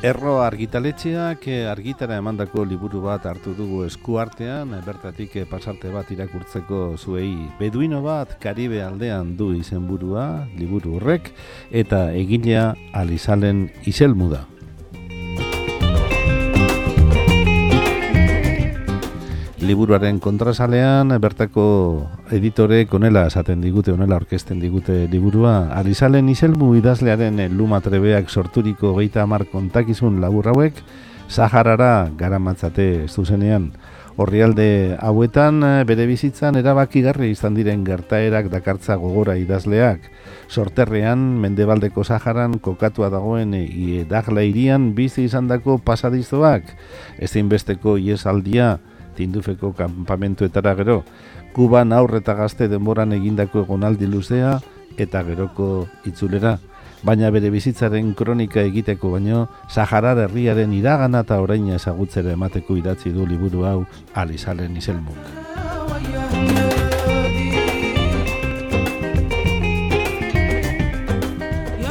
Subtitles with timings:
[0.00, 6.08] Erro argitaletxeak eh, argitara emandako liburu bat hartu dugu eskuartean, eh, bertatik eh, pasarte bat
[6.08, 11.28] irakurtzeko zuei beduino bat Karibe aldean du izenburua liburu horrek,
[11.68, 14.46] eta egilea alizalen iselmu da.
[19.60, 21.64] Liburuaren kontrasalean bertako
[22.32, 29.22] editore onela esaten digute onela orkesten digute liburua Alizalen Iselmu idazlearen luma trebeak sorturiko geita
[29.22, 30.80] hamar kontakizun labur hauek
[31.28, 33.72] Saharara garamatzate zuzenean
[34.20, 40.10] Horrialde hauetan bere bizitzan erabakigarri izan diren gertaerak dakartza gogora idazleak.
[40.50, 46.68] Sorterrean, mendebaldeko Saharan kokatua dagoen iedagla irian bizi izandako pasadizoak.
[47.22, 48.74] Ezinbesteko iesaldia,
[49.20, 51.02] tindufeko kampamentuetara gero,
[51.52, 54.58] Kuban aurreta gazte denboran egindako egonaldi luzea
[55.00, 56.56] eta geroko itzulera,
[57.02, 63.26] baina bere bizitzaren kronika egiteko baino, Saharar herriaren iragana eta oraina ezagutzera emateko idatzi du
[63.26, 63.80] liburu hau
[64.14, 65.18] Alizalen izelmuk.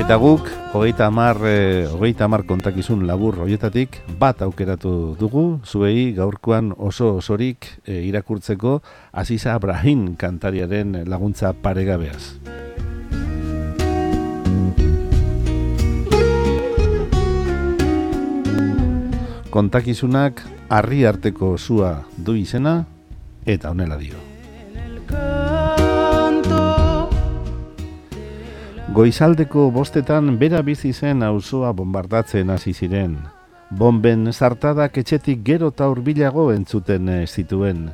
[0.10, 6.72] Eta guk, hogeita amar, e, hogeita amar kontakizun labur hoietatik, bat aukeratu dugu, zuei gaurkoan
[6.74, 8.80] oso osorik e, irakurtzeko
[9.14, 12.42] Aziza Abrahim kantariaren laguntza paregabeaz.
[19.54, 20.42] Kontakizunak
[20.74, 22.88] harri arteko zua du izena
[23.46, 24.29] eta honela dio.
[28.90, 33.12] Goizaldeko bostetan bera bizi zen auzoa bombardatzen hasi ziren.
[33.70, 37.92] Bomben sartadak etxetik gero eta hurbilago entzuten zituen.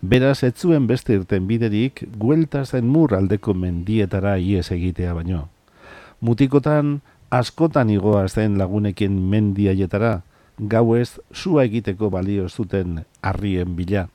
[0.00, 5.48] Beraz ez zuen beste irten biderik guelta zen mur aldeko mendietara ies egitea baino.
[6.20, 7.00] Mutikotan
[7.30, 10.20] askotan igoa zen lagunekin mendiaietara,
[10.58, 14.06] gauez sua egiteko balio zuten harrien bila.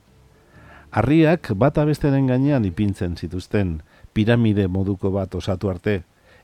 [0.92, 3.82] Harriak bata besteren gainean ipintzen zituzten,
[4.14, 6.02] piramide moduko bat osatu arte,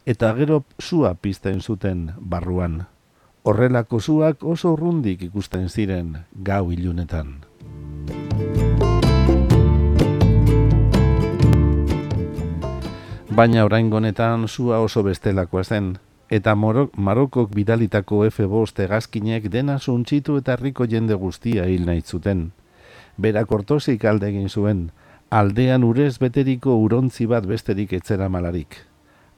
[0.08, 2.86] eta gero zua pizten zuten barruan.
[3.44, 7.34] Horrelako zuak oso urrundik ikusten ziren gau ilunetan.
[13.36, 15.98] Baina orain gonetan zua oso bestelakoa zen,
[16.30, 22.52] eta morok, Marokok bidalitako F-bost egazkinek dena zuntxitu eta herriko jende guztia hil nahi zuten.
[23.18, 24.86] Berak ortozik alde egin zuen,
[25.28, 28.87] aldean urez beteriko urontzi bat besterik etzera malarik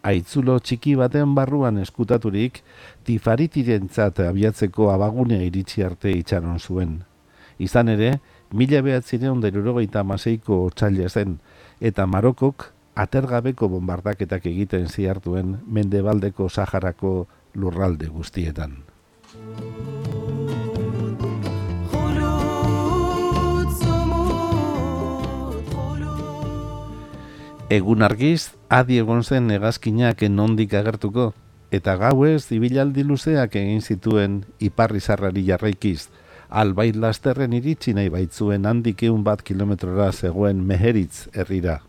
[0.02, 2.62] aitzulo txiki baten barruan eskutaturik,
[3.04, 7.00] tifaritirentzat abiatzeko abagunea iritsi arte itxaron zuen.
[7.60, 8.18] Izan ere,
[8.52, 11.38] mila behatzireun derurogeita maseiko otxaila zen,
[11.80, 18.80] eta Marokok atergabeko bombardaketak egiten ziartuen mendebaldeko Saharako lurralde guztietan.
[27.70, 31.32] Egun argiz, adi egon zen negazkinak enondik agertuko,
[31.74, 36.06] eta gauez zibilaldi luzeak egin zituen iparri zarrari jarraikiz,
[36.48, 41.80] albait lasterren iritsi nahi baitzuen handik eun bat kilometrora zegoen meheritz herrira.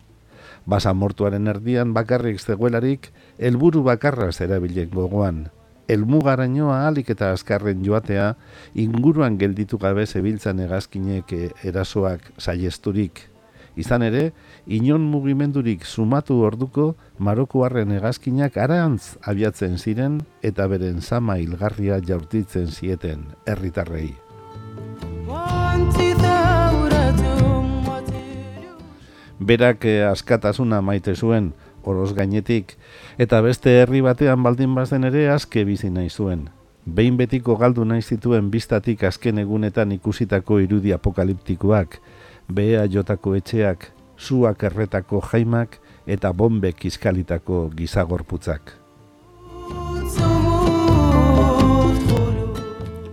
[0.66, 5.44] Basa mortuaren erdian bakarrik zegoelarik, helburu bakarra zerabilen gogoan.
[5.88, 8.36] Elmugarainoa alik eta azkarren joatea,
[8.74, 13.31] inguruan gelditu gabe zebiltzan egazkinek erasoak saiesturik.
[13.80, 14.32] Izan ere,
[14.68, 23.26] inon mugimendurik sumatu orduko Marokoarren hegazkinak arantz abiatzen ziren eta beren sama hilgarria jaurtitzen zieten
[23.48, 24.12] herritarrei.
[29.42, 31.54] Berak eh, askatasuna maite zuen
[31.84, 32.76] oroz gainetik
[33.18, 36.50] eta beste herri batean baldin bazen ere aske bizi nahi zuen.
[36.86, 42.00] Behin betiko galdu nahi zituen biztatik azken egunetan ikusitako irudi apokaliptikoak,
[42.56, 48.78] beha jotako etxeak, zuak erretako jaimak eta bombek izkalitako gizagorputzak.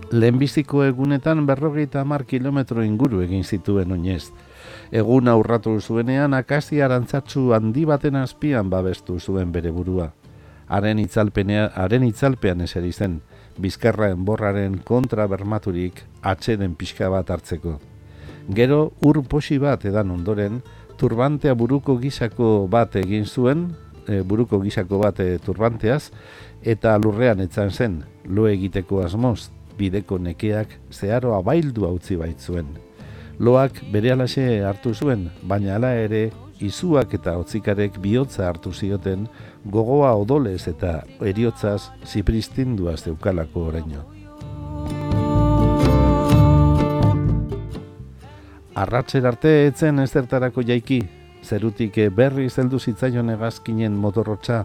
[0.09, 4.31] Lehenbiziko egunetan berrogeita hamar kilometro inguru egin zituen oinez.
[4.91, 10.09] Egun aurratu zuenean akasi arantzatzu handi baten azpian babestu zuen bere burua.
[10.67, 13.21] Haren itzalpenea, haren itzalpean eseri zen,
[13.57, 17.77] bizkarra enborraren kontra bermaturik atxeden pixka bat hartzeko.
[18.49, 20.63] Gero ur posi bat edan ondoren,
[20.97, 23.69] turbantea buruko gisako bat egin zuen,
[24.07, 26.09] e, buruko gisako bat e, turbanteaz,
[26.65, 32.73] eta lurrean etzan zen, lo egiteko asmoz, bideko nekeak zeharo abaildu utzi baitzuen.
[33.39, 39.29] Loak bere alaxe hartu zuen, baina ala ere, izuak eta otzikarek bihotza hartu zioten,
[39.63, 44.18] gogoa odolez eta eriotzaz zipristindua zeukalako oraino.
[48.79, 51.01] Arratzer arte etzen ezertarako jaiki,
[51.43, 54.59] zerutik berri zeldu zitzaion egazkinen motorrotxa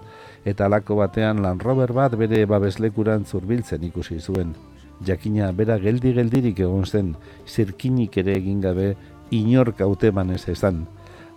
[0.47, 4.55] eta alako batean Land Rover bat bere babeslekuran zurbiltzen ikusi zuen.
[5.03, 7.11] Jakina bera geldi-geldirik egon zen,
[7.49, 8.93] zirkinik ere egin gabe
[9.35, 10.85] inork hauteman ez ezan.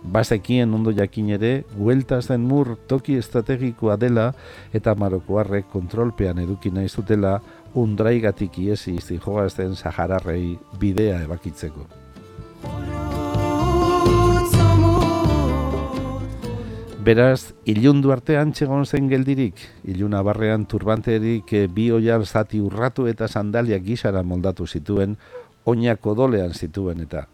[0.04, 4.32] Bazekien ondo jakin ere, guelta zen mur toki estrategikoa dela
[4.72, 7.40] eta marokoarrek kontrolpean eduki nahi zutela
[7.74, 12.07] undraigatik iesi zijoazten Sahararrei bidea ebakitzeko.
[16.98, 23.28] Beraz, ilundu artean txegon zen geldirik, iluna barrean turbanterik eh, bi oial zati urratu eta
[23.30, 25.14] sandaliak gisara moldatu zituen,
[25.64, 27.28] oinak odolean zituen eta.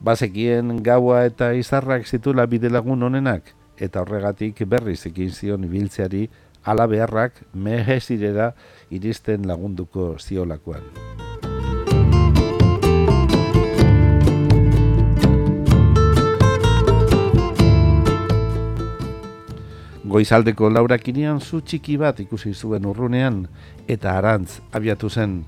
[0.00, 6.30] Bazekien gaua eta izarrak zitula bidelagun honenak, eta horregatik berriz ekin zion ibiltzeari
[6.64, 8.54] ala beharrak mehezirera
[8.88, 11.19] iristen lagunduko ziolakoan.
[20.10, 23.44] Goizaldeko laurakinian zu txiki bat ikusi zuen urrunean
[23.86, 25.44] eta arantz abiatu zen.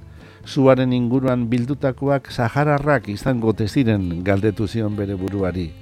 [0.47, 5.73] Zuaren inguruan bildutakoak sahararrak izango ziren galdetu zion bere buruari.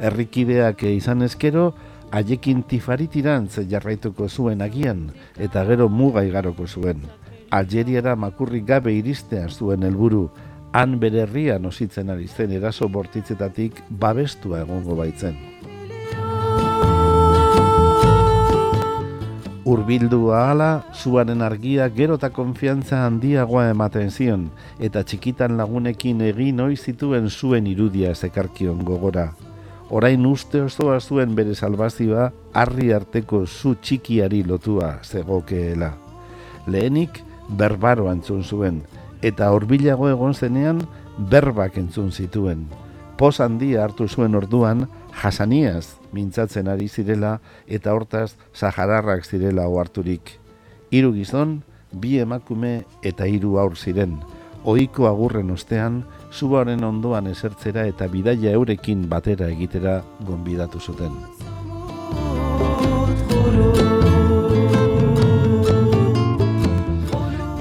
[0.00, 1.74] Errikideak izan ezkero,
[2.10, 7.02] haiekin tifaritirantz jarraituko zuen agian eta gero muga igaroko zuen.
[7.50, 10.28] Algeriara makurrik gabe iristea zuen helburu,
[10.72, 15.36] han bere herrian ositzen ari zen eraso bortitzetatik babestua egongo baitzen.
[19.68, 24.48] Urbildu ahala, zuaren argia gero eta konfiantza handiagoa ematen zion,
[24.80, 29.28] eta txikitan lagunekin egin oiz zituen zuen irudia zekarkion gogora
[29.90, 35.92] orain uste osoa zuen bere salbazioa harri arteko zu txikiari lotua zegokeela.
[36.66, 38.82] Lehenik berbaro antzun zuen,
[39.22, 40.82] eta horbilago egon zenean
[41.30, 42.66] berbak entzun zituen.
[43.18, 50.36] Poz handia hartu zuen orduan, jasaniaz mintzatzen ari zirela eta hortaz sahararrak zirela oharturik.
[50.94, 51.56] Hiru gizon,
[51.90, 54.20] bi emakume eta hiru aur ziren.
[54.62, 61.18] Ohiko agurren ostean, zubaren ondoan esertzera eta bidaia eurekin batera egitera gonbidatu zuten.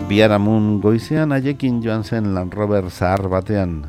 [0.07, 3.80] Biaramun goizean haiekin joan zen Land Rover zahar batean,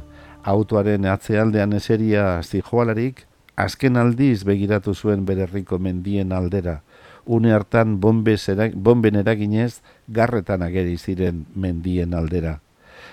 [0.49, 3.27] autoaren atzealdean eseria zijoalarik,
[3.59, 6.81] azken aldiz begiratu zuen bererriko mendien aldera,
[7.27, 12.61] une hartan bomben eraginez garretan ageri ziren mendien aldera.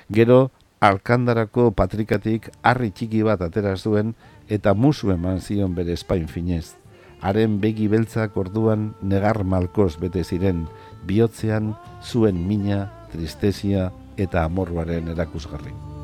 [0.08, 4.14] Gero, alkandarako patrikatik harri txiki bat atera zuen
[4.48, 6.76] eta musu eman zion bere espain finez.
[7.22, 10.68] Haren begi beltzak orduan negar malkoz bete ziren,
[11.08, 11.74] bihotzean
[12.04, 15.95] zuen mina, tristezia eta amorruaren erakusgarri.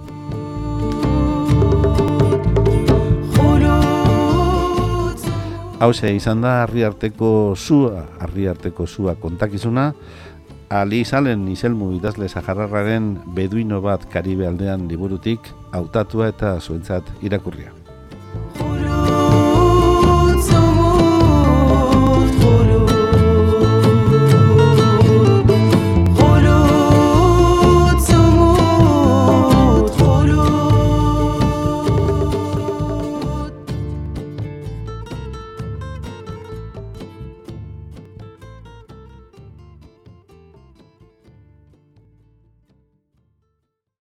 [5.81, 9.87] Hauze izan da harri arteko zua, harri arteko zua kontakizuna,
[10.69, 17.80] Ali Salen izelmu idazle Saharraren beduino bat Karibe aldean liburutik hautatua eta zuentzat irakurria.